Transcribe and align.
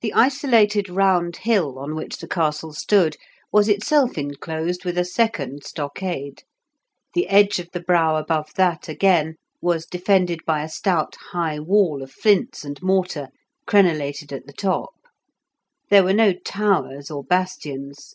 The 0.00 0.14
isolated 0.14 0.88
round 0.88 1.36
hill 1.36 1.78
on 1.78 1.94
which 1.94 2.16
the 2.16 2.26
castle 2.26 2.72
stood 2.72 3.18
was 3.52 3.68
itself 3.68 4.16
enclosed 4.16 4.86
with 4.86 4.96
a 4.96 5.04
second 5.04 5.64
stockade; 5.64 6.44
the 7.12 7.28
edge 7.28 7.58
of 7.58 7.68
the 7.72 7.80
brow 7.82 8.16
above 8.16 8.54
that 8.54 8.88
again 8.88 9.34
was 9.60 9.84
defended 9.84 10.42
by 10.46 10.62
a 10.62 10.70
stout 10.70 11.16
high 11.32 11.60
wall 11.60 12.02
of 12.02 12.10
flints 12.10 12.64
and 12.64 12.80
mortar, 12.82 13.28
crenellated 13.66 14.32
at 14.32 14.46
the 14.46 14.54
top. 14.54 14.94
There 15.90 16.02
were 16.02 16.14
no 16.14 16.32
towers 16.32 17.10
or 17.10 17.22
bastions. 17.22 18.14